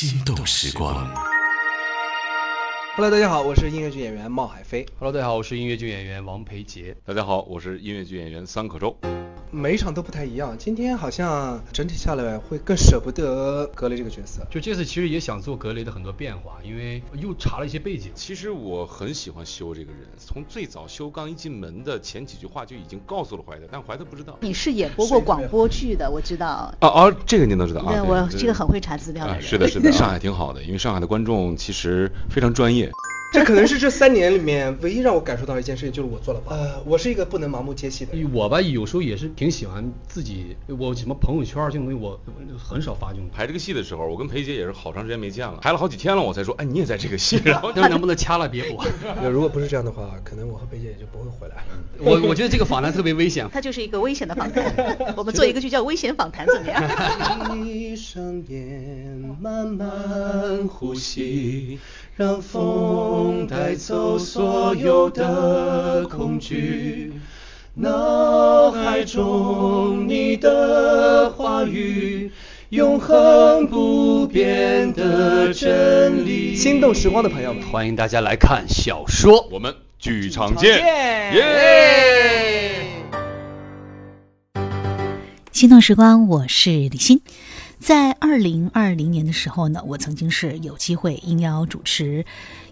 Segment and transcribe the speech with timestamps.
[0.00, 0.94] 心动时光。
[2.96, 4.86] Hello，大家好，我是音乐剧演员冒海飞。
[4.98, 6.96] Hello，大家好，我是音乐剧演员王培杰。
[7.04, 8.98] 大家好，我是音乐剧演员桑可周。
[9.52, 14.46] 每一场都不太一样，今天好像整体下来会更舍不得格雷这个角色。
[14.48, 18.12] 就这次其实也想做格雷的很多变化，因为又查了一些背景。
[18.14, 24.38] 其实我很喜欢修这个人，从最早修刚一进门的前几句话就已经告诉了怀特，但怀特不知道。
[24.40, 26.72] 你是演播过广播剧的，我知道。
[26.80, 27.92] 哦哦，这个您都知道啊？
[27.92, 29.40] 对，我这个很会查资料的。
[29.40, 32.88] 是的，是的， 上海挺好的，因为上海的观众其实非常专业。
[33.32, 36.56] 这可能是这三年里面唯一让我感受到一件事情，就是我做了吧。
[36.56, 38.28] 呃，我是一个不能盲目接戏的人。
[38.32, 43.28] 我吧，有时候也是挺喜欢自己，我什么朋友圈这种东西，我我很少发这种。
[43.32, 48.84] 排这个戏的时候，我跟裴姐也是好长时间没见了，排了好几天了，我才说，哎，你也在这个戏，然后那能不能掐了别播？
[49.30, 51.62] 如果不是这样的话，可能我和裴姐也就不会回来了。
[51.98, 53.48] 我我觉得这个访谈特别危险。
[53.54, 56.82] 它就是一个危险的访谈，我们做一个就叫危险访谈怎么样？
[57.52, 61.78] 闭上眼，慢慢呼吸，
[62.16, 67.12] 让风带走所有的恐惧。
[67.74, 72.30] 脑海中你的话语，
[72.70, 76.54] 永恒不变的真理。
[76.54, 79.48] 心动时光的朋友们，欢迎大家来看小说。
[79.50, 80.78] 我们剧场见，
[81.34, 82.82] 耶！
[85.52, 87.20] 心动时光，我是李欣。
[87.80, 92.24] 在二零二零年的时候呢，我曾经是有机会应邀主持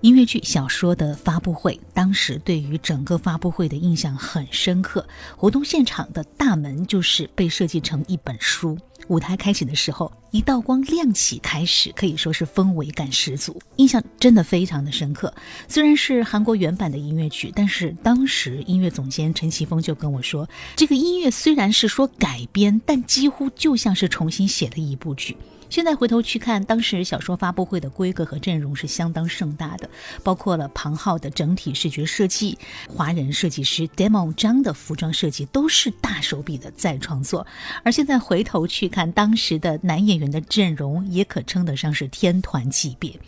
[0.02, 1.80] 音乐剧小说的发布会。
[1.94, 5.08] 当时对于整个发布会的印象很深刻。
[5.34, 8.78] 活动现场的大门就是被设计成一本书。
[9.08, 15.32] 舞台开始的时候，一道光亮起，开始可以说是氛围感十足，印象真的非常的深刻。
[15.66, 25.36] 虽然是韩国原版的音乐剧，但是当时音乐总监陈奇峰就跟我说，这个音乐虽然是说改编，但几乎就像是重新写了一部剧。
[25.70, 29.88] 现在回头去看，当时小说发布会的规格和阵容是相当盛大的，
[30.24, 37.46] 包括了庞浩的整体视觉设计，华人设计师 Demo 张的服装设计都是大手笔的再创作。
[37.84, 43.18] 而现在回头去看当时的男演员的阵容，也可称得上是天团级别。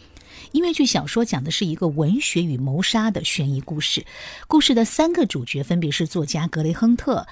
[0.53, 4.05] 音乐剧小说讲的是一个文学与谋杀的悬疑故事，
[4.49, 7.27] 故事的三个主角分别是作家格雷亨特。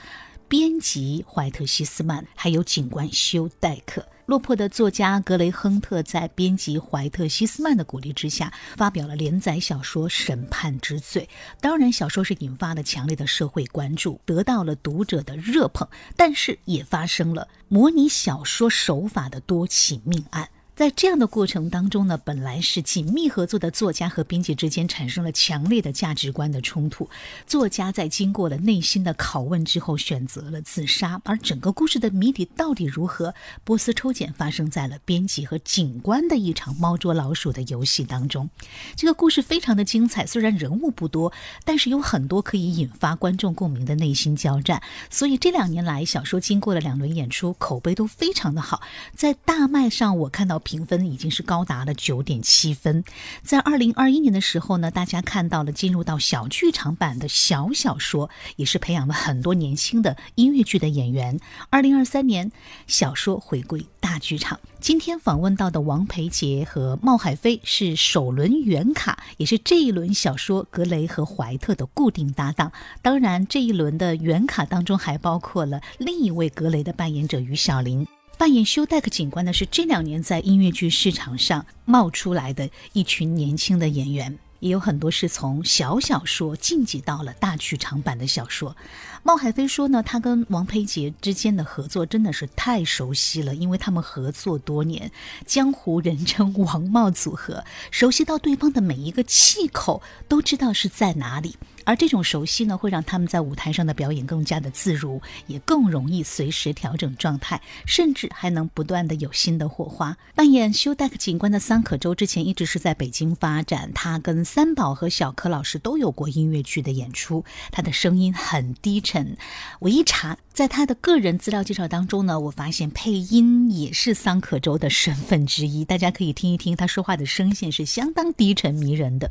[0.49, 4.07] 编辑怀特希斯曼，还有警官休戴克。
[4.29, 11.27] 落魄的作家格雷亨特在编辑怀特希斯曼的鼓励之下，发表了连载小说《审判之罪》。
[11.63, 20.51] 当然，小说是引发了强烈的社会关注，得到了读者的热捧，但是也发生了模拟小说手法的多起命案。
[20.79, 27.11] 在这样的过程当中呢，本来是紧密合作的作家和编辑之间产生了强烈的价值观的冲突。
[27.49, 31.21] 作家在经过了内心的拷问之后，选择了自杀。
[31.25, 33.35] 而整个故事的谜底到底如何？
[33.65, 38.49] 波斯抽检发生在了编辑和警官的一场猫捉老鼠的游戏当中。
[38.95, 41.33] 这个故事非常的精彩，虽然人物不多，
[41.65, 44.81] 但是有很多可以引发观众共鸣的内心交战。
[45.11, 48.81] 所以这两年来，小说经过了两轮演出，口碑都非常的好。
[49.17, 50.63] 在大麦上，我看到。
[50.69, 53.03] 评分已经是高达了九点七分。
[53.43, 61.41] 在二零二一年的时候呢，大家看到了进入到小剧场版的小小说，也是培养了很多年轻的音乐剧的演员。
[61.71, 62.53] 二零二三年，
[62.87, 64.61] 小说回归大剧场。
[64.79, 72.71] 今天访问到的王培杰和冒海飞是首轮原卡，也是这一轮小说格雷和怀特的固定搭档。
[73.01, 78.07] 当然，这一轮的原卡当中还包括了另一位格雷的扮演者于小林。
[78.39, 88.77] 扮演休戴克警官的是这两年在音乐剧市场上冒出来的一群年轻的演员，也有很多是从小小说晋级到了大剧场版的小说。
[89.25, 95.11] 冒海飞说呢，他跟王培杰之间的合作真的是太熟悉了，因为他们合作多年，
[95.45, 101.57] 江湖人称“王茂组合”，熟悉到对方的每一个气口都知道是在哪里。
[101.89, 110.19] 而这种熟悉呢，会让他们在舞台上的表演更加的自如，也更容易随时调整状态，甚至还能不断的有新的火花。
[110.35, 119.39] 扮演修戴克警官的桑可周之前一直是在北京发展，他跟三宝和小柯老师都有过音乐剧的演出，他的声音很低沉。
[119.79, 125.85] 我一查，在他的个人资料介绍当中呢，我发现配音也是桑可周的身份之一。
[125.85, 129.31] 大家可以听一听他说话的声线是相当低沉迷人的。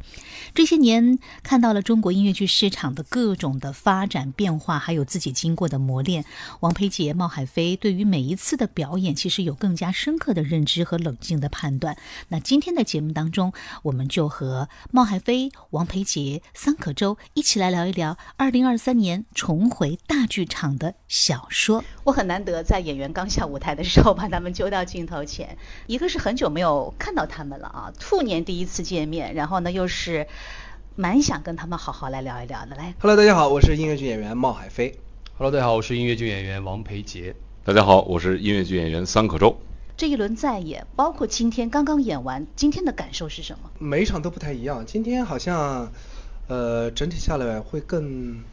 [0.56, 6.24] 这些年看到了中国音乐剧市场的各种的发展变化，还有自己经过的磨练。
[6.62, 11.98] 王培杰、冒海飞对于每一次的表演，其实有更加深刻的认知和冷静的判断。
[12.30, 13.52] 那今天的节目当中，
[13.84, 21.84] 我们就和冒海飞、王培杰、桑可周一起来聊一聊二零二三年重回大剧场的小说。
[22.04, 30.28] 我很难得在演员刚下舞台的时候把他们揪到镜头前， 一个是很久没有看到他们了啊，兔年第一次见面，然后呢又是
[30.96, 32.76] 蛮想跟他们好好来聊一聊的。
[32.76, 35.00] 来，Hello，大家好，我是音乐剧演员冒海飞。
[35.40, 37.36] Hello，大家好，我是音乐剧演员王培杰。
[37.66, 39.58] 大家好，我是音乐剧演员桑可周。
[39.98, 43.72] 这一轮再演，包括今天刚刚演完，今天的感受是什么？
[43.80, 44.86] 每一场都不太一样。
[44.86, 45.92] 今天好像，
[46.48, 48.44] 呃，整体下来会更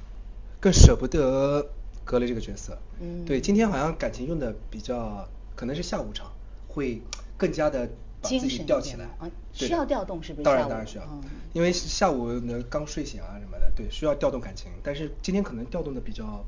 [0.61, 1.67] 更舍不得
[2.05, 2.79] 格雷这个角色。
[3.01, 3.25] 嗯。
[3.25, 6.33] 对，今天好像感情用的比较，可能是下午场
[6.69, 7.03] 会
[7.37, 7.89] 更加的
[8.21, 9.05] 把自己吊起来。
[9.19, 10.45] 啊，需要调动是不是？
[10.45, 11.21] 当然当然需要，
[11.53, 14.71] 因为下午呢刚睡醒啊什么的，对，需要调动感情。
[14.83, 16.45] 但是今天可能调动的比较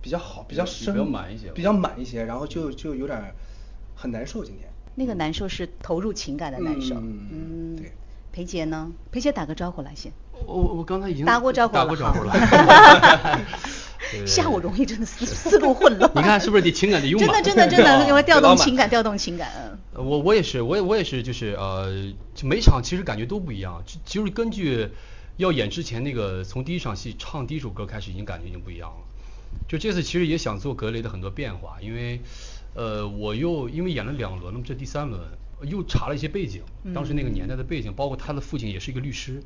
[0.00, 3.34] 比较好，比较深，比较满一些，比较满一些，然后就就有点。
[3.94, 6.96] 很难受，今天那个难受是投入情感的难受。
[6.96, 7.92] 嗯，对。
[8.32, 8.90] 裴姐呢？
[9.10, 10.10] 裴姐打个招呼来先。
[10.46, 11.82] 我我刚才已经打过招呼了。
[11.82, 12.32] 打过招呼了。
[14.26, 16.10] 下午容易真的思 思路混乱。
[16.14, 19.78] 你看是不是得情感得用真的真的真的，因为调动情感，调动情感。
[19.94, 22.12] 我我也是，我也我也是，就是呃，
[22.42, 23.82] 每场其实感觉都不一样。
[23.86, 24.88] 就就是根据
[25.36, 28.96] 要演之前那个，从第一场戏唱第一首歌开始，已经感觉已经不一样了。
[29.68, 32.20] 就这次其实也想做格雷的很多变化，因为。
[32.74, 35.20] 呃，我又因为演了两轮了，这第三轮
[35.64, 36.62] 又查了一些背景，
[36.94, 39.42] 当时那个年代的背景，包括他的父亲也是一个律师，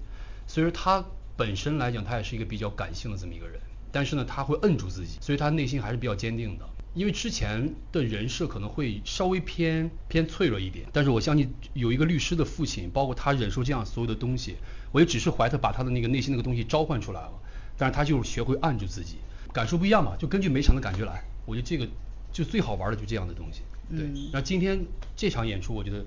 [0.47, 1.05] 所以说他
[1.37, 3.61] 本身来讲，他也是一个比较感性的这么一个人，
[3.93, 6.69] 但是呢，他会摁住自己，所以他内心还是比较坚定的。
[6.95, 14.57] 因为之前的人设可能会稍微偏偏脆弱一点，但是我相信有一个律师的父亲，包括他忍受这样所有的东西，
[14.93, 17.33] 我也只是怀特把他的那个内心那个东西召唤出来了，
[17.77, 19.17] 但是他就是学会按住自己，
[19.53, 21.87] 感受不一样嘛，就根据每场的感觉来，我觉得这个。
[22.33, 24.11] 就最好玩的就这样的东西，对。
[24.33, 24.87] 那今天
[25.17, 26.05] 这场演出，我觉得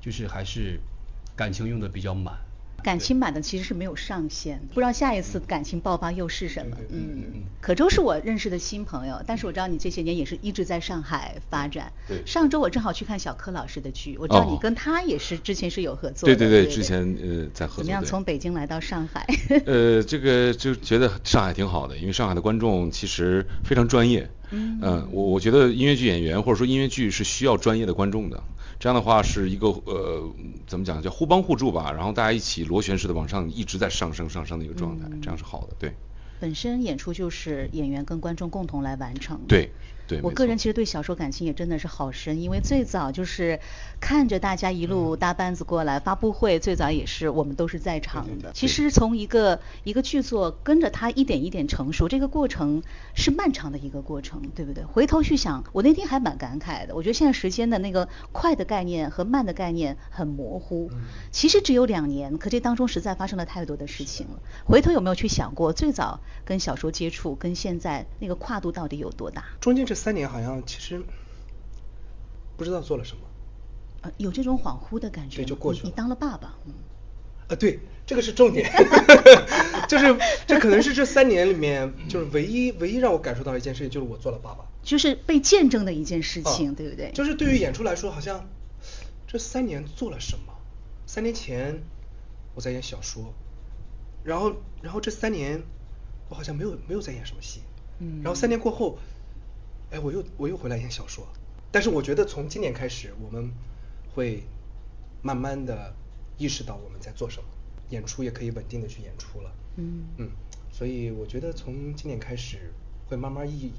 [0.00, 0.80] 就是还是
[1.36, 2.38] 感情用的比较满。
[2.82, 6.76] 感情版的其实是没有上限，不知道下一次感情爆发又是什么。
[6.90, 11.92] 嗯，可周是我认识的新朋友，但是我知道你这些年也是一直在上海发展。
[12.08, 12.22] 对。
[12.26, 16.36] 上周我正好去看小柯老师的剧，我知道你跟他也是之前是有合作的。
[16.36, 17.84] 对对对，之前呃在合作。
[17.84, 18.04] 怎么样？
[18.04, 19.26] 从北京来到上海？
[19.66, 24.30] 呃，这个就觉得上海挺好的，因为上海的观众其实非常专业。
[24.50, 24.78] 嗯。
[24.82, 28.42] 嗯，我我觉得音乐剧演员或者说音乐剧是需要专业的观众的。
[28.80, 30.34] 这样的话是一个呃，
[30.66, 35.92] 怎么讲叫互帮互助吧，然后大家一起螺旋式的往上一直在上升上升的一个状态，这样是好的，对。
[36.40, 39.38] 本身演出就是演员跟观众共同来完成。
[39.46, 39.70] 对。
[40.22, 43.60] 我个人其实对小说感情也真的是好深，因为最早就是
[44.00, 48.50] 看着大家一路搭班子过来，发布会最早也是我们都是在场的。
[48.52, 52.82] 其实从一个一个剧作跟着它一点一点成熟，这个过程
[53.14, 54.82] 是漫长的一个过程，对不对？
[54.84, 56.96] 回头去想，我那天还蛮感慨的。
[56.96, 60.90] 我觉得现在时间的那个快的概念和慢的概念很模糊。
[61.30, 64.40] 其实只有两年，可这当中实在发生了太多的事情了。
[64.64, 69.44] 回头有没有去想过，最早跟小说接触跟现在那个跨度到底有多大？
[69.60, 69.99] 中间这。
[70.00, 71.02] 三年好像其实
[72.56, 73.22] 不知道做了什么，
[74.00, 75.36] 呃，有这种恍惚的感觉。
[75.36, 75.88] 对，就过去了。
[75.88, 76.72] 你当了爸爸，嗯。
[77.48, 78.70] 呃，对，这个是重点，
[79.88, 80.16] 就是
[80.46, 87.10] 这可能是这三年里面就是唯一唯一让我感受到一件事情，就是我做了爸爸，就是被见证的一件事情，对不对？
[87.12, 88.48] 就是对于演出来说，好像
[89.26, 90.54] 这三年做了什么？
[91.06, 91.82] 三年前
[92.54, 93.34] 我在演小说，
[94.24, 95.62] 然后然后这三年
[96.30, 97.60] 我好像没有没有在演什么戏，
[97.98, 98.98] 嗯，然后三年过后。
[99.90, 101.26] 哎，我又我又回来演小说，
[101.72, 103.50] 但是我觉得从今年开始，我们
[104.14, 104.44] 会
[105.20, 105.92] 慢慢的
[106.38, 107.48] 意识到我们在做什么，
[107.90, 109.52] 演出也可以稳定的去演出了。
[109.76, 110.30] 嗯嗯，
[110.70, 112.72] 所以我觉得从今年开始
[113.08, 113.72] 会慢慢意，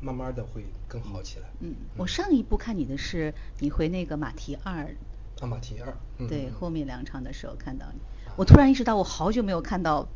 [0.00, 1.48] 慢慢的会更好起来。
[1.60, 4.94] 嗯，我上一部看你的是你回那个马蹄二。
[5.40, 5.96] 啊，马蹄二。
[6.28, 8.00] 对，后面两场的时候看到你，
[8.36, 10.08] 我突然意识到我好久没有看到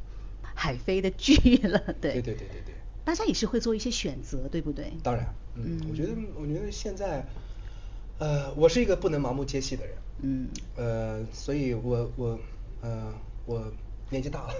[0.54, 1.78] 海飞的剧了。
[2.00, 2.74] 对对对对对。
[3.04, 4.92] 大家也是会做一些选择，对不对？
[5.02, 7.26] 当然，嗯，我觉得，我觉得现在，
[8.18, 12.38] 呃，我是一个不能盲目接戏的人，嗯，呃，所以我我
[12.80, 13.12] 呃
[13.44, 13.72] 我
[14.10, 14.54] 年纪大了，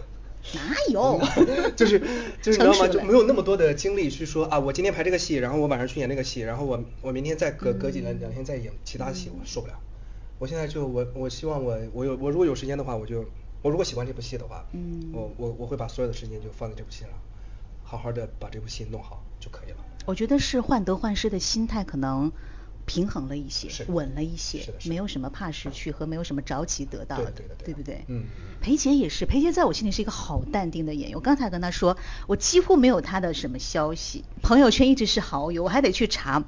[0.55, 1.21] 哪有？
[1.77, 2.01] 就是
[2.43, 2.89] 就是你知道吗？
[2.89, 9.79] 就没有那么多的精力去说啊，我今天排这个戏，然后我晚上去演那个戏，然后我我明天再隔隔几两两天再演其他戏，我受不了。
[10.41, 13.25] 我现在就我我希望我我有我如果有时间的话，我就
[13.63, 17.11] 我如果喜欢这部戏的话，嗯，我我我会把所有的时间就放在这部戏上。
[17.93, 19.77] 好好的把这部戏弄好就可以了。
[20.07, 22.33] 我觉得是患得患失的心态可能
[22.87, 27.33] 平衡了一些，稳了一些，没有什么怕失去和没有什么着急得到的，
[27.63, 28.03] 对不对？
[28.09, 28.25] 嗯。
[28.63, 31.17] 裴杰也是，裴杰在我心里是一个好淡定的演员。
[31.17, 36.43] 我刚才跟他说，我几乎没有他的什么消息，朋友圈一直是好友，我还得去查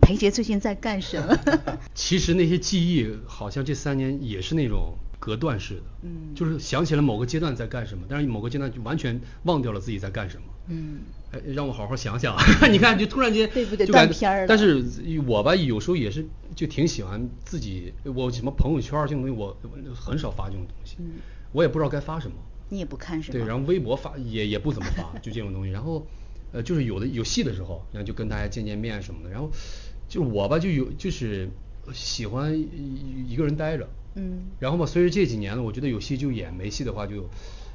[0.00, 1.38] 裴杰最近在干什么。
[1.94, 10.42] 其实那些记忆好像这三年也是那种隔断式的，嗯就是想起来某个阶段在干什么，但是某个阶段就完全忘掉了自己在干什么。
[10.68, 11.00] 嗯
[11.32, 12.36] 哎，让我好好想想，
[12.72, 14.84] 你看，就突然间对不对就感断片儿了但是
[15.26, 21.12] 我吧，有时候也是就挺喜欢自己，我什么朋友圈儿这种东西，我我很少发这种东西，嗯
[21.52, 22.36] 我也不知道该发什么。
[22.68, 23.38] 你也不看是吧？
[23.38, 25.70] 对，然后微博发也也不怎么发，就这种东西。
[25.70, 26.04] 然后，
[26.52, 29.30] 呃，就是有的有戏的时候，然后就跟大家见见面什么的。
[29.30, 29.48] 然后，
[30.08, 31.48] 就我吧，就有就是
[31.92, 33.88] 喜欢一一个人待着。
[34.16, 37.28] 嗯然后嘛，随着这几年呢，我觉得有戏就演，没戏的话就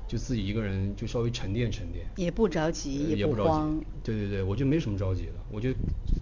[0.08, 2.06] 就自己一个人就稍微沉淀沉淀。
[2.16, 3.86] 也不着急，呃也不慌急。
[4.04, 5.74] 对对对，我就没什么着急的，我就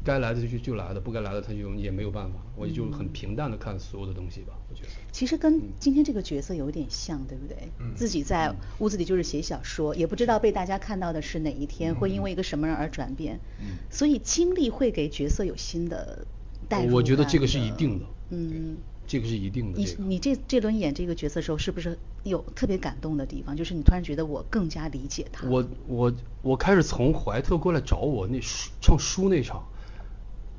[0.04, 4.90] 该来的就就来的，不该来的他就也没有办法，我就嗯很平淡的看所有的东西吧，我觉得。
[5.12, 7.56] 其实跟今天这个角色有点像，对不对？
[7.80, 13.40] 嗯自己在屋子里就是写小说，也不知道被大家看到的是哪一天，会因为一个什么人而转变。
[13.62, 16.26] 嗯所以经历会给角色有新的
[16.68, 18.78] 代入感我觉得这个是一定的嗯。
[19.10, 19.80] 这个是一定的。
[19.80, 23.58] 你这个你这这轮演这个角色的时候，是不是有特别感动的地方？
[23.58, 25.48] 就是你突然觉得我更加理解他。
[25.48, 26.14] 我我
[26.44, 29.68] 我开始从怀特过来找我那书唱书那场，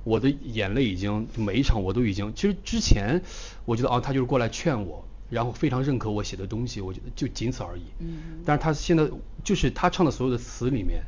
[0.03, 3.23] 我的眼泪已经每一场我都已经，其实之前
[3.65, 7.83] 我觉得啊，他就是过来劝我，然后非常认可我写的东西，我觉得就仅此而已。
[8.01, 9.09] 嗯但是他现在
[9.45, 11.05] 就是他唱的所有的词里面，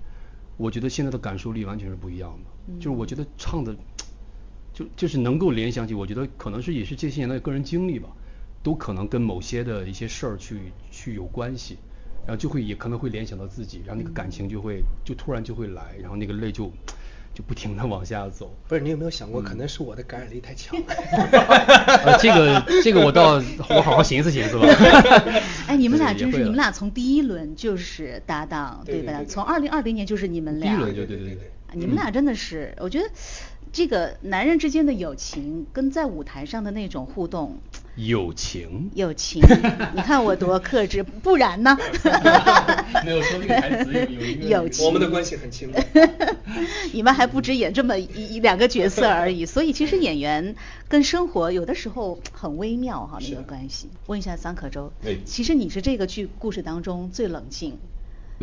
[0.57, 3.75] 我觉得现在的感受力完全是不一样的，就是我觉得唱的。
[4.83, 8.09] 就就是能够联想起，我觉得可能是也是这些年的个人经历吧，
[8.63, 10.59] 都可能跟某些的一些事儿去
[10.91, 11.79] 去有关系，
[12.27, 16.73] 然后就会也可能会联想到自己，然后那个感情就会就突然就会来，然后那个泪就
[17.35, 18.55] 就不停的往下走。
[18.69, 20.79] 不是你有没有想过，可能是我的感染力太强。
[20.87, 24.67] 呃，这个这个我倒我好好寻思寻思吧。
[25.67, 28.83] 哎，你们俩真是你们俩从第一轮就是搭档，吧？
[28.85, 30.75] 对对对对从二零二零年就是你们俩。
[30.75, 31.51] 第一轮就对对对对。
[31.75, 33.09] 你们俩真的是，我觉得
[33.73, 37.57] 这个男人之间的友情跟在舞台上的那种互动，
[37.97, 39.41] 友情，友情，
[39.97, 41.79] 你看我多克制，不然呢？
[43.03, 45.75] 没有说这个台词有有一个友情，我们的关系很亲密。
[46.93, 50.55] 你们还不止演这么一一两个角色而已，所以其实演员
[50.89, 53.89] 跟生活有的时候很微妙哈，那个关系。
[54.07, 57.79] 问一下桑可周哎，其实你是这个剧故事当中最冷静。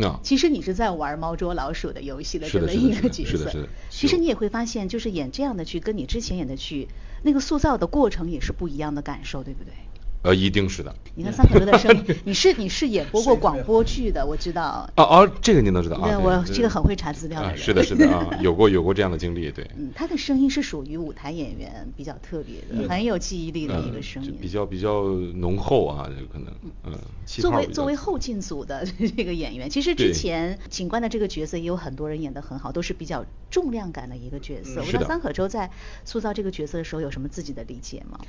[0.01, 3.37] 那其实你是在玩猫捉老鼠的游戏的这么一个角色。
[3.37, 6.87] 是的是的其实你也会发现，就是演这样的剧，跟你之前演的剧，
[7.21, 9.73] 那个塑造的过程也是不一样的感受，对不对？
[10.21, 10.93] 呃，一定是的。
[11.15, 14.89] 你看三可周的声音， 你是你是演播过广播剧的，我知道。
[14.97, 16.09] 哦哦，这个您都知道啊？
[16.09, 17.55] 对，我这个很会查资料的。
[17.55, 19.65] 是的，是的啊，有过有过这样的经历，对。
[19.77, 24.31] 嗯，他的声音是属于舞台演员比较特别的，很有记忆力的一个嗯声音。
[24.31, 25.03] 就比较比较
[25.35, 26.53] 浓厚啊，这个可能，
[26.85, 26.93] 嗯，
[27.25, 28.85] 作为作为后进组的
[29.15, 34.81] 这个演员，其实之前警官的这个角色也有很多人演得很好，都是比较重量感的一个角色。
[34.81, 35.69] 我不知道嗯是的桑可周在
[36.03, 38.19] 塑造这个角色的时候有什么自己的理解吗？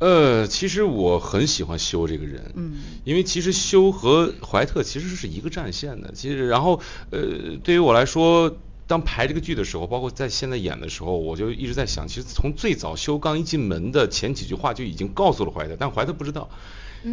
[0.00, 2.72] 呃，其实我很喜欢修这个人，嗯
[3.04, 6.12] 因为其实修和怀特其实是一个战线的。
[6.14, 6.80] 其实，然后
[7.10, 8.56] 呃，对于我来说，
[8.86, 16.48] 当排这个剧的时候，包括在现在演的时候，我就一直在想，其实从最早修刚一进门的前几句话就已经告诉了怀特，但怀特不知道。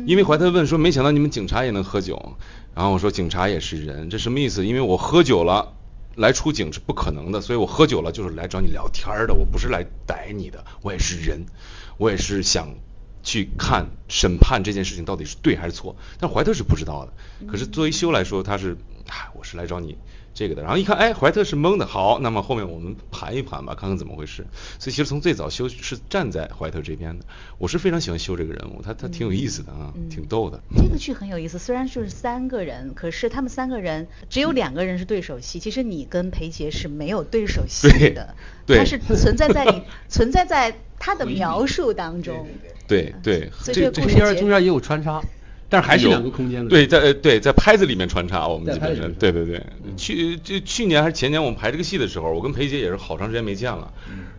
[0.05, 2.37] 因为怀特问说，没想到你们警察也能喝酒，
[2.73, 4.65] 然后我说警察也是人，这什么意思？
[4.65, 5.73] 因为我喝酒了。
[6.17, 11.45] 来出警是不可能的，所以我喝酒了就是来找你聊天的，我不是来逮你的，我也是人，
[11.97, 12.69] 我也是想
[13.25, 15.97] 去看审判这件事情到底是对还是错。
[16.17, 18.77] 但怀特是不知道的，可是作为修来说，他是，
[19.07, 19.97] 哎，我是来找你
[20.33, 20.61] 这个的。
[20.61, 24.45] 然后一看，哎，怀特是懵的，好，那么后面我们盘一盘吧，看看怎么回事。
[24.79, 27.25] 所以其实从最早修是站在怀特这边的，
[27.57, 30.61] 我是非常喜欢修这个人物，他他挺有意思的啊，嗯挺逗的。
[30.77, 35.59] 这个剧很有意思，虽然就是三个人，可是他们三个人只有两个人是对手戏。
[35.59, 38.35] 其实你跟裴杰是没有对手戏对的，
[38.67, 42.47] 对他是存在在你存在在他的描述当中。
[42.87, 45.21] 对对，所以这个中间中间也有穿插，
[45.69, 46.69] 但是还是有两个空间的。
[46.69, 49.61] 对，在呃对在拍子里面穿插，我们基本上对对对。
[49.97, 53.91] 去就去年还是前年，我们排这个戏的时候，我跟裴姐也是好长时间没见了，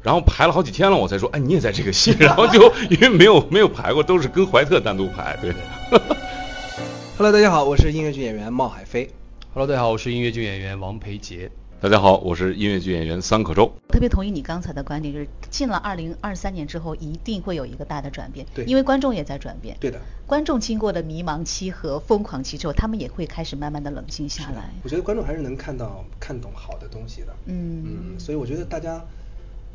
[0.02, 5.52] 然后排了好几天了，我才说，哎，你也在这个戏， 然后就 因为没有没有排过，都是跟怀特单独排，对。
[7.18, 9.10] Hello，大家好，我是音乐剧演员冒海飞。
[9.54, 11.50] Hello，大家好，我是音乐剧演员王培杰。
[11.78, 13.70] 大家好，我是音乐剧演员桑可周。
[13.88, 19.76] 特别同意你刚才的观点，就是进了二零二三年之后，一定会有一个大的转变，对因为观众也在转变。
[19.78, 24.70] 对的观众经过了迷茫期和疯狂期之后，他们也会开始慢慢的冷静下来。
[24.82, 27.28] 我觉得观众还是能看到、看懂好的东西的。
[27.44, 29.04] 嗯嗯，所以我觉得大家，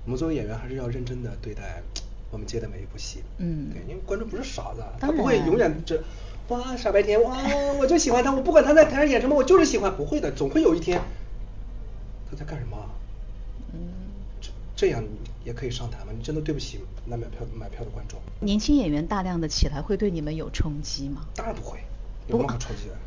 [0.04, 1.84] 我们作为演员还是要认真的对待
[2.32, 3.20] 我们接的每一部戏。
[3.38, 6.04] 嗯对，因为观众不是傻子，他不会永远这。
[6.48, 7.22] 哇，傻白甜！
[7.22, 7.38] 哇，
[7.80, 9.96] 我就喜欢他，我不管他在台上演什么，我就是喜欢。
[9.96, 11.00] 不会的，总会有一天，
[12.32, 12.88] 他在干什么啊？
[13.74, 13.80] 嗯，
[14.40, 15.04] 这这样
[15.44, 16.14] 也可以上台吗？
[16.18, 18.18] 你真的对不起来买票买票的观众。
[18.40, 21.28] 年轻演员大量的起来，会对你们有冲击吗？
[21.36, 21.80] 当然不会，
[22.28, 22.98] 有什么好冲击的？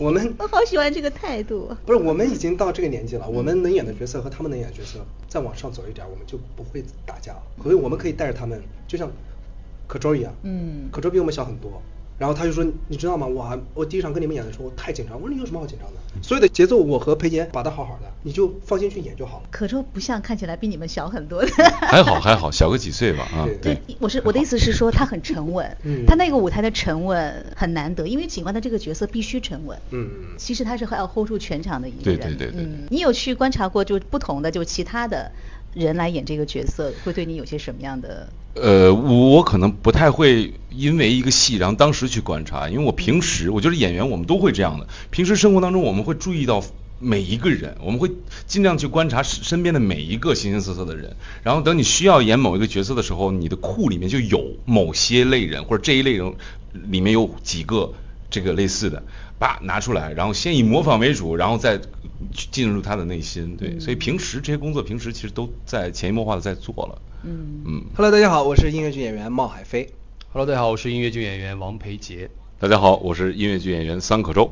[0.00, 1.76] 我们 我好喜欢这个态度。
[1.84, 7.42] 不是，我们已经到这个年纪了，我们能演的角色和他们能演的角色再往上走一点，我们就不会打架了。
[7.62, 9.10] 所以我们可以带着他们，就像
[9.86, 11.82] 可周一样，嗯可周比我们小很多。
[12.22, 13.26] 然后他就说：“你知道吗？
[13.26, 15.20] 我还我第一场跟你们演的时候，我太紧张。
[15.20, 16.22] 我说你有什么好紧张的？
[16.22, 19.48] 所有的节奏我和裴杰把的好好的，你就放心去演就好了。
[19.50, 21.50] 可周不像看起来比你们小很多的。
[21.80, 23.44] 还好还好，小个几岁吧啊。
[23.44, 29.76] 对对，我是我的意思是说他很沉稳，嗯他那个舞台的沉稳很难得，因为警官的这个角色必须沉稳。
[29.90, 32.36] 嗯，其实他是还要 hold 住全场的一个对人。
[32.36, 35.32] 对对对嗯，你有去观察过就不同的就其他的
[35.74, 38.28] 人来演这个角色，会对你有些什么样的？
[38.54, 46.62] 呃，我可能不太会因为一个戏，然后当时去观察，因为我平时我觉得演员我们都会这样的，平时生活当中我们会注意到
[46.98, 48.10] 每一个人，我们会
[48.46, 56.34] 尽量去观察身身边的每一个形形色色的人，然后等你需要演某一个角色的时候，你的库里面就有某些类人或者这一类人
[56.90, 57.94] 里面有几个
[58.30, 59.02] 这个类似的，
[59.42, 61.80] 把拿出来，然后先以模仿为主，然后再
[62.52, 67.84] 进入他的内心，对，所以平时这些工作平时其实都在潜移默化的在做了，嗯嗯。
[67.96, 69.92] Hello，大家好，我是音乐剧演员冒海飞。
[70.32, 72.30] Hello，大家好，我是音乐剧演员王培杰。
[72.60, 74.48] 大家好，我是音乐剧演员桑可周。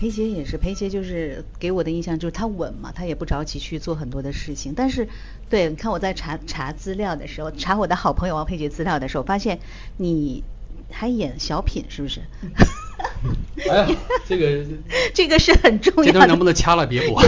[0.00, 4.74] 裴杰也是，裴杰就是给我的印象就是他稳嘛，他也不着急去做很多的事情。
[4.74, 5.06] 但是，
[5.52, 9.60] 对，你看我在查查资料的时候，查我的好朋友王佩杰资料的时候，发现
[9.98, 10.42] 你
[10.90, 12.22] 还演小品，是不是？
[13.68, 13.86] 哎呀，
[14.26, 14.64] 这个
[15.12, 16.06] 这个是很重要的。
[16.06, 17.22] 这段能不能掐了别播？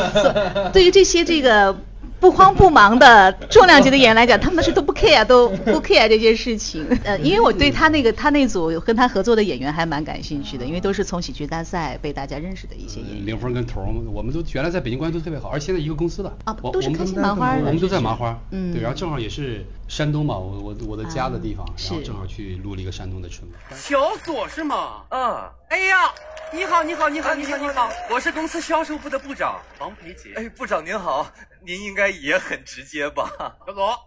[0.72, 1.78] 对于这些这个
[2.20, 6.84] 不慌不忙的重量级的演员来讲，他们是都不 care 都 不 care 这件事情。
[7.04, 13.26] 呃，因为我对他那个他那组跟他合作的演员还蛮感兴趣的，因为都是从喜剧大赛被大家认识的一些演员。
[13.26, 23.78] 凌峰跟头儿，我们都原来在北京关系都特别好，而且现在一个公司的啊都是开我我们心麻花的我们都在麻花，嗯对，然后正好也是山东嘛，我我我的家的地方啊，然后正好去录了一个山东的春晚。
[23.80, 25.06] 小左是吗？
[25.10, 26.14] 嗯，哎呀，
[26.52, 30.34] 你好，你好，你好，啊你好，你好你好，我是公司销售部的部长王培杰。
[30.36, 31.32] 哎，部长您好，
[31.64, 33.30] 您应该也很直接吧？
[33.66, 33.98] 小左，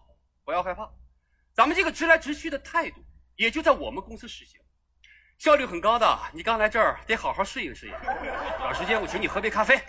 [0.46, 0.88] 不要害怕，
[1.56, 3.04] 咱们这个直来直去的态度，
[3.36, 4.62] 也就在我们公司实行，
[5.40, 6.20] 效率很高的。
[6.32, 7.94] 你刚来这儿，得好好适应适应。
[8.60, 9.82] 找时间我请你喝杯咖啡，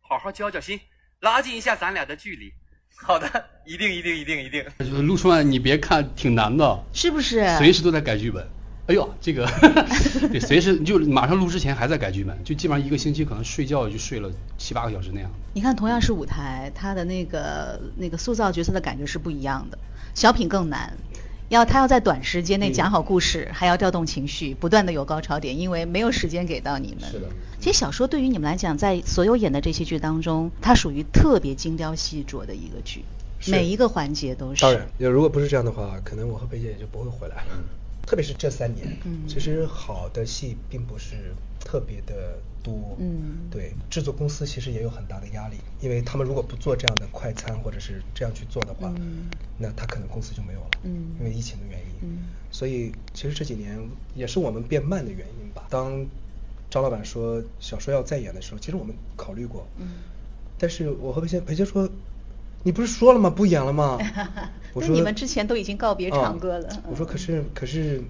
[0.00, 0.80] 好好交交心，
[1.20, 2.52] 拉近一下咱俩的距离。
[3.02, 4.64] 好的，一定一定一定一定。
[4.78, 7.56] 就是录春晚，你别看挺难的，是不是？
[7.58, 8.46] 随时都在改剧本。
[8.86, 9.46] 哎呦，这个
[10.32, 15.30] 对，随时就马上录之前还在改剧本，就基本上一个星期可能睡觉就睡了七八个小时那样。
[15.54, 19.78] 你看，同样是舞台，他的那个那个塑造角色的感觉是不一样的。
[20.12, 20.92] 小品更难，
[21.50, 27.10] 要他要在短时间内讲好故事，还要调动情绪，不断的有高潮点，因为没有时间给到你们。
[27.10, 27.26] 是的。
[27.58, 33.04] 其实小说对于你们来讲，在所有演的这些剧当中，它属于特别精雕细琢的一个剧，
[33.48, 34.62] 每一个环节都是。
[34.62, 37.58] 当然，要如果不是这样的话，可能我和裴姐也就不会回来了。
[38.10, 42.96] 特别是这三年，嗯其实好的戏并不是特别的多。
[42.98, 50.70] 嗯对，制作公司其实也有很大的压力，因为他们如果不做这样的快餐或者是这样去做的话，嗯那他可能公司就没有了。
[50.82, 51.86] 嗯因为疫情的原因。
[52.02, 52.18] 嗯
[52.50, 53.78] 所以其实这几年
[54.16, 55.68] 也是我们变慢的原因吧。
[55.70, 56.04] 当
[56.68, 59.64] 张老板说小说要再演的时候，其实我们考虑过。
[59.78, 59.86] 嗯
[60.58, 61.88] 但是我和裴杰裴杰说，
[62.62, 63.30] 你不是说了吗？
[63.30, 63.98] 不演了吗？
[64.72, 68.02] 我说那你们之前都已经告别唱歌了啊我说嗯可是可是，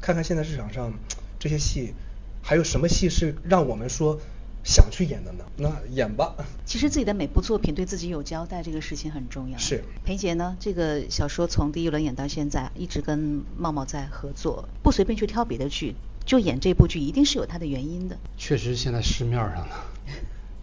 [0.00, 0.92] 看看现在市场上
[1.38, 1.94] 这些戏，
[2.42, 4.20] 还有什么戏是让我们说
[4.62, 5.44] 想去演的呢？
[5.56, 6.34] 那演吧。
[6.66, 9.58] 其实自己的每部作品对自己有交代，这个事情很重要。
[9.58, 18.16] 是裴杰呢，这个小说从第一轮演到现在，一直跟茂茂在合作，不随便去挑别的剧，就演这部剧，一定是有它的原因的。
[18.36, 19.74] 确实，现在市面上呢，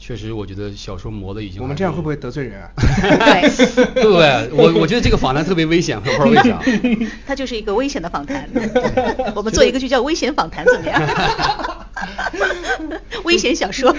[0.08, 1.62] 确实我觉得小说磨的已经。
[1.62, 2.72] 我们这样会不会得罪人啊？
[2.80, 4.50] 对对不对？
[4.54, 6.63] 我我觉得这个访谈特别危险，不知道为啥。
[7.28, 8.50] 它就是一个危险的访谈。
[9.36, 11.02] 我们做一个就叫《危险访谈》，怎么样？
[13.26, 13.93] 危险小说。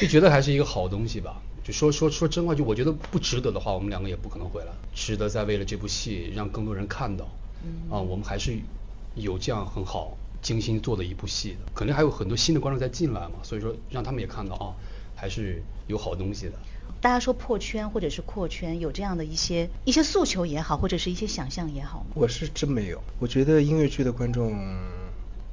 [0.00, 1.36] 就觉得还是一个好东西吧。
[1.62, 4.72] 就说说说真话，就我觉得不值得的话，我们两个也不可能回来。
[4.96, 7.24] 值得再为了这部戏让更多人看到，
[7.88, 8.58] 啊，我们还是
[9.14, 11.72] 有这样很好精心做的一部戏的。
[11.74, 14.74] 肯定还有很多新的观众在进来嘛，所以说让他们也看到啊，
[15.16, 16.52] 还是有好东西的。
[17.00, 22.06] 大家说破圈或者是扩圈，有这样的一些一些诉求也好，或者是一些想象也好吗？
[22.14, 23.02] 我是真没有。
[23.18, 24.52] 我觉得音乐剧的观众，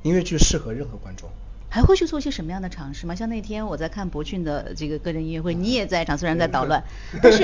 [0.04, 1.28] 音乐剧适合任何观众。
[1.70, 3.16] 还会去做一些什么样的尝试吗？
[3.16, 6.84] 像那天我在看博俊的这个个人音乐会，你也在场，虽然在捣乱，
[7.20, 7.42] 但是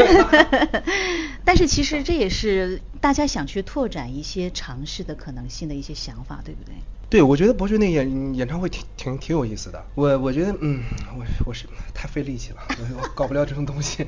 [1.44, 6.76] 但是其实这也是大家想去拓展一些尝试的可能性的一些想法，对不对？
[7.10, 9.84] 对，我觉得博士那演演唱会挺挺挺有意思的。
[9.96, 10.84] 我我觉得，嗯，
[11.18, 14.06] 我我是太费力气了，我我搞不了这种东西。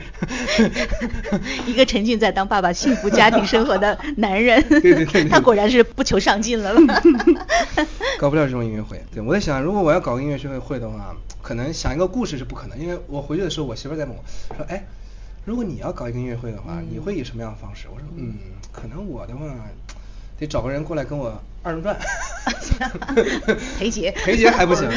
[1.65, 6.75] 一个沉浸在当爸爸幸福家庭生活的男人，对对对， 他果然是不求上进了。
[8.19, 9.03] 搞不了这种音乐会。
[9.11, 14.23] 对，我在想，如果我要搞个音乐会会的话，可能想一个故事是不可能，因为我回去的时候，我媳妇在问我，
[14.55, 14.85] 说，哎，
[15.43, 17.87] 如果你要搞一个音乐会的话，你会以什么样的方式？
[17.91, 18.35] 我说，嗯，
[18.71, 19.47] 可能我的话。
[20.41, 21.95] 得找个人过来跟我二人转，
[23.77, 24.89] 裴杰，裴杰还不行，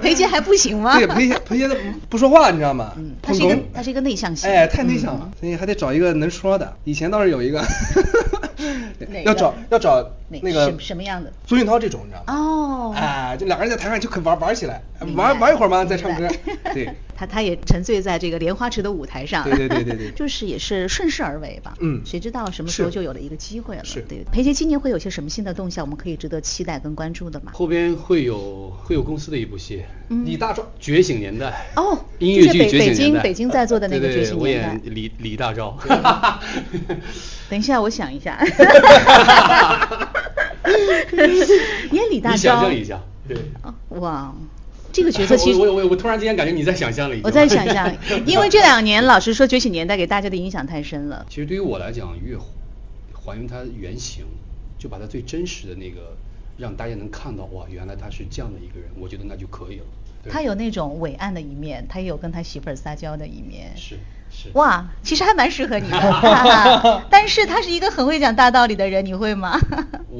[0.00, 0.96] 裴杰还不行吗？
[0.96, 1.68] 对，裴杰裴杰
[2.08, 2.92] 不说话，你知道吗？
[2.96, 6.76] 嗯，他是一个他是一个内向型，哎，太内向了，所以还得找一个能说的。
[6.84, 7.64] 以前倒是有一个，
[9.26, 10.08] 要找要找
[10.42, 11.32] 那个什么样的？
[11.46, 12.34] 苏云涛这种，你知道吗？
[12.34, 14.82] 哦，哎，就两个人在台上就可玩玩起来，
[15.16, 16.28] 玩玩一会儿嘛，再唱歌。
[16.72, 21.74] 对， 他他也沉醉在这个莲花池的舞台上，对对对对对， 就是也是顺势而为吧。
[21.80, 23.84] 嗯，谁知道什么时候就有了一个机会了？
[23.84, 24.24] 是，对。
[24.30, 27.52] 裴杰今年会有些什么新的动向，我们可以值得期待跟关注的吗？
[27.54, 33.20] 后边会有会有公司的一部戏，李大钊《觉醒年代》哦，音乐剧《觉醒年代》。
[33.22, 35.74] 北京在座的那个《觉醒年代》，我演李李大钊。
[37.48, 38.38] 等一下，我想一下。
[41.92, 42.32] 演李大钊。
[42.34, 43.36] 你想象一下，对。
[44.00, 44.34] 哇，
[44.92, 47.16] 这个角色 其实我我我突然之间感觉你在想象了。
[47.22, 47.92] 我在想象，
[48.26, 51.26] 因为这两年老实说，《觉醒年代》给大家的影响太深了。
[51.28, 52.36] 其实对于我来讲，越
[53.14, 54.24] 还原它原型。
[54.82, 56.16] 就把他最真实的那个，
[56.56, 59.84] 让大家能看到哇，原来他是这样的一个人，我觉得那就可以了。
[60.30, 63.72] 他有那种伟岸的一面，他也有跟他媳妇儿撒娇的一面。
[63.76, 63.98] 是
[64.30, 64.48] 是。
[64.54, 67.02] 哇，其实还蛮适合你的。
[67.10, 69.60] 但是他是一个很会讲大道理的人，你会吗？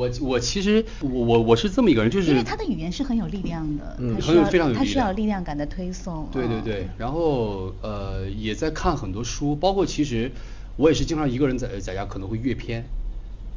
[0.00, 6.26] 我我其实我我我是这么一个人，就是因为他的语言是很有力量的，嗯，很有非常有力量，他需要力量感的推送。
[6.32, 10.32] 对对对，然后呃也在看很多书，包括其实
[10.76, 12.84] 我也是经常一个人在在家可能会阅片。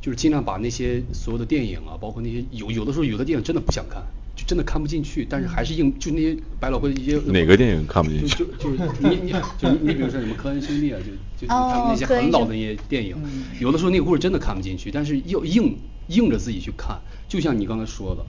[0.04, 4.04] 就是尽量把那些所有的电影啊，包括那些有有的时候有的电影真的不想看，
[4.36, 8.40] 就真的看不进去，但是还是硬就那些百老汇一些哪个电影看不进去？
[8.40, 11.00] 就就是你你就你比如说什么科恩兄弟啊，
[11.40, 13.16] 就就他们那些很老的那些电影，
[13.62, 15.78] 有的时候那个故事真的看不进去，但是又硬
[16.16, 18.26] 硬着自己去看，就像你刚才说的，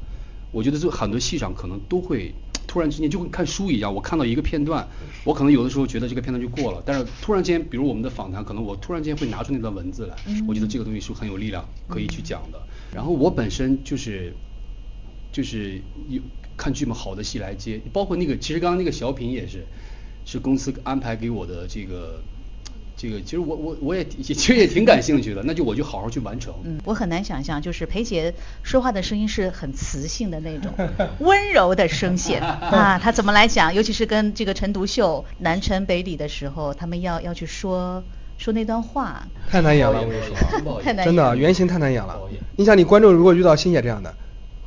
[0.51, 2.35] 我觉得这很多戏上可能都会。
[2.67, 4.89] 突然之间就跟看书一样，我看到一个片段，
[5.23, 10.17] 我可能有的时候觉得这个片段就过了，但是突然间，比如我们的访谈，可能我突然间会拿出那段文字来，
[10.49, 12.61] 我觉得这个东西是很有力量可以去讲的。
[12.93, 14.35] 然后我本身就是
[15.31, 16.21] 就是有
[16.57, 19.65] 看剧嘛，好的戏来接，包括那个其实刚刚那个小品也是，
[20.25, 22.21] 是公司安排给我的这个。
[23.05, 26.55] 这个其实我我我也其实也挺感兴趣的，那就我就好好去完成。
[26.65, 30.73] 嗯，我很难想象，就是裴杰说话的声音是很磁性的那种，
[31.19, 33.75] 温柔的声线 啊，他怎么来讲？
[33.75, 38.03] 尤其是跟这个陈独秀南陈北李的时候，他们要要去说
[38.39, 42.19] 说那段话，太难演了，我跟你说，真的原型太难演了。
[42.57, 44.15] 你想，你观众如果遇到欣姐这样的。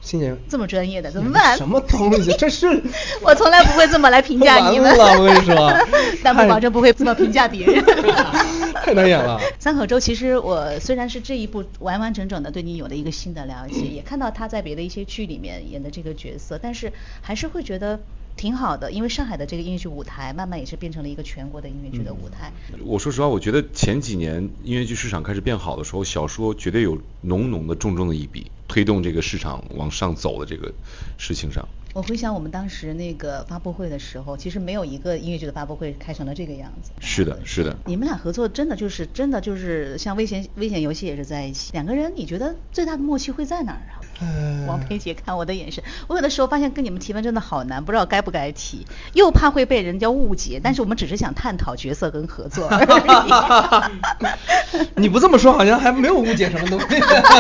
[0.08, 1.58] 心情这么专业的怎么办？
[1.58, 2.32] 什么东西？
[2.40, 2.82] 这是
[3.22, 4.98] 我从来不会这么来评价你们。
[4.98, 5.74] 了，我跟你说，
[6.24, 7.84] 但不保证不会这么评价别人。
[8.86, 9.38] 太难演了。
[9.60, 18.00] 三口洲，其实我虽然是这一部完完整整的对你有了一个新的了解， 也看到他在别的一些剧里面演的这个角色，但是还是会觉得。
[18.38, 22.52] 挺好的，因为上海的这个音乐剧舞台慢慢也是变成了一个全国的音乐剧的舞台。
[22.86, 30.72] 我说实话，我觉得前几年音乐剧市场开始变好的时候，小说绝对有浓浓的重重的一笔，推动这个市场往上走的这个
[31.18, 31.68] 事情上。
[31.94, 36.92] 我回想我们当时那个发布会的时候，其实没有一个音乐剧的发布会开成了这个样子。
[37.00, 37.76] 是的，是的。
[37.86, 43.98] 你们俩合作真的就是真的就是像危险危险游戏也是在一起，两个人你觉得最大的默契会在哪儿啊？
[44.68, 54.78] 王佩姐看我的眼神，我有的时候发现跟你们提问真的好难，不知道该不该提，又怕会被人家误解，但是我们只是想探讨角色跟合作而已。
[54.96, 56.86] 你不这么说，好像还没有误解什么东西。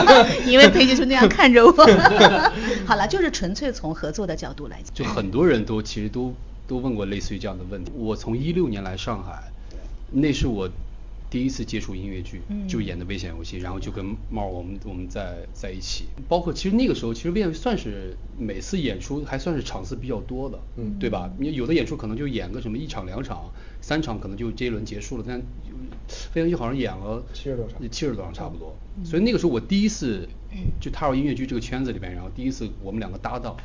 [0.49, 1.71] 因为佩姐就那样 看着我。
[2.87, 4.47] 好了，就是纯粹从合作的角。
[4.47, 6.33] 角度来讲，就很多人都其实都
[6.69, 7.91] 都问过类似于这样的问题。
[7.97, 9.43] 我从一六年来上海，
[10.09, 10.69] 那是我
[11.29, 16.05] 第一次接触音乐剧，就演的危险游戏，然后就跟猫我们我们在在一起。
[16.27, 21.29] 包括其实那个时候，其实危险算是每次演出还算是场次比较多的，嗯，对吧？
[21.37, 25.41] 你有的演出可能就演个什么一场两场，三场可能就这一轮结束了，但
[26.07, 28.75] 飞行剧好像演了七十多场，七十多场差不多。
[29.03, 30.27] 所以那个时候我第一次
[30.79, 33.57] 就踏入音乐剧这个圈子里边，然后第一次我们两个搭档。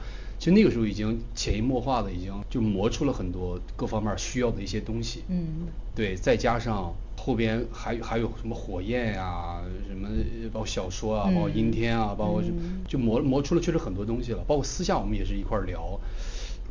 [0.43, 5.23] 其实那个时候已经潜移默化的，已经就磨出了很多各方面需要的一些东西。
[5.29, 10.09] 嗯，对，再加上后边还还有什么火焰呀，什么
[10.53, 12.43] 包括小说啊，包括阴天啊，包括
[12.89, 14.43] 就磨磨出了确实很多东西了。
[14.49, 16.01] 包括私下我们也是一块聊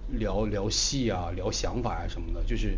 [0.09, 2.75] 聊聊戏啊，聊想法呀什么的，就是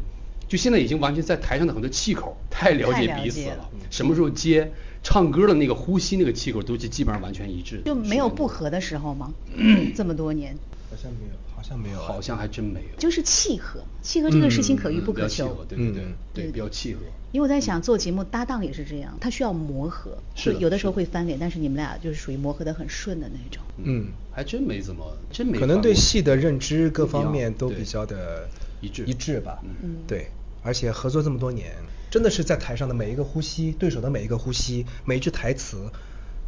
[0.48, 7.82] 就现在已经完全在台上的很多气口太了解彼此了了什么时候接，唱歌的那个呼吸那个气口都是基本上完全一致的。
[7.86, 9.34] 就没有不合的时候吗？
[9.98, 10.56] 这么多年，
[10.96, 13.00] 好像没有，好像没有啊，好像还真没有。
[13.00, 15.66] 就是契合，契合这个事情可遇不可求。
[15.68, 17.02] 对对对嗯对，比较契合。
[17.32, 23.64] 因为我在想做节目搭档也是这样，他需要磨合，是有的时候会翻脸，但是你们俩就是属于磨合的很顺的那种。
[23.78, 28.48] 嗯，还真没怎么，真没可能对戏的认知各方面都比较的
[28.82, 29.60] 一致一致吧。
[29.82, 30.28] 嗯对，
[30.62, 31.72] 而且合作这么多年，
[32.12, 35.90] 真的是在台上的每一个呼吸，对手的每一个呼吸，每一句台词，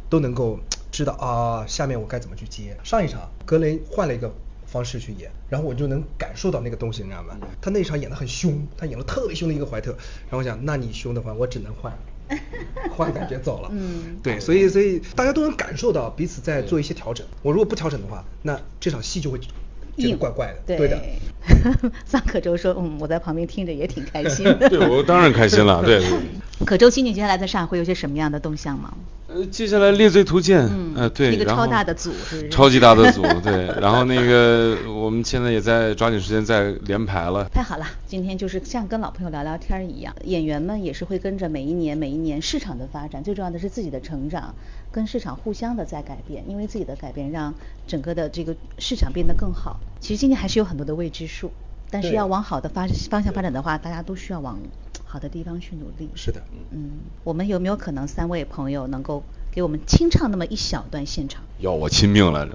[0.08, 0.58] 都能够
[0.90, 2.76] 知道啊，下面我该怎么去接。
[2.84, 4.32] 上一场格雷换了一个
[4.66, 7.36] 方式去演，然后我就能感受到那个东西，你知道吗？
[7.60, 11.92] 他那场演的很凶，他演了特别凶的一个怀特，然后我想，那你凶的话，我只能换。
[12.90, 17.24] 换感觉走了，嗯对，所以所以大家都能感受到彼此在做一些调整。
[17.40, 19.46] 我如果不调整的话，那这场戏就会觉
[19.96, 20.76] 得怪怪的。
[20.76, 21.00] 对的，
[22.04, 24.68] 桑可周说：“嗯，我在旁边听着也挺开心的。
[24.70, 26.08] ”对我当然开心了，对对。
[26.64, 28.92] 可周今年接下来在上海会有些什么样的动向吗？
[29.28, 37.46] 呃，接下来《猎罪图鉴》嗯呃，对，一个超大的组是不是超级大的组，对，然后那个我们现在也在抓紧时间在连排了。
[37.52, 44.54] 太好了，今天就是像跟老朋友聊聊天一样，演员们也是会跟着每一年每一年市场的发展，最重要的是自己的成长，
[44.90, 47.52] 跟市场互相的在改变，因为自己的改变让
[47.86, 49.78] 整个的这个市场变得更好。
[50.06, 51.50] 其实今年还是有很多的未知数，
[51.90, 54.56] 但是要往好的发方向发展的话，大家都需要往
[55.04, 56.08] 好的地方去努力。
[56.14, 56.40] 是的，
[56.70, 56.90] 嗯，
[57.24, 61.42] 我们有没有可能三位朋友能够给我们清唱那么一小段现场？
[61.58, 62.52] 要我亲命来着。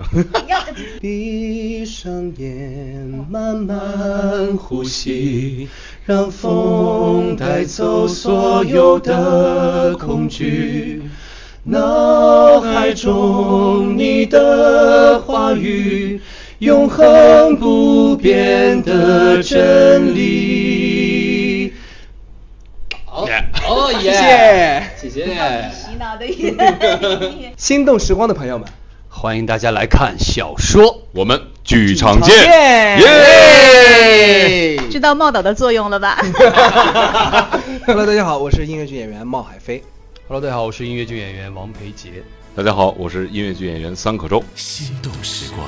[1.01, 5.67] 闭上眼，慢慢呼吸，
[6.05, 11.03] 让风带走所有的恐惧。
[11.63, 16.19] 脑海中你的话语，
[16.61, 21.73] 永恒不变的真理。
[23.03, 23.25] 好，
[23.67, 25.25] 哦谢谢谢谢。
[25.73, 27.51] 洗脑的耶！
[27.57, 28.67] 心动时光的朋友们，
[29.09, 31.01] 欢迎大家来看小说。
[31.13, 34.77] 我们剧场见，见耶！
[34.91, 36.21] 知道茂导的作用了吧？
[37.87, 39.83] Hello，大家好，我是音乐剧演员冒海飞。
[40.27, 42.21] Hello，大家好，我是音乐剧演员王培杰。
[42.55, 44.43] 大家好，我是音乐剧演员桑可周。
[44.53, 45.67] 心动时光。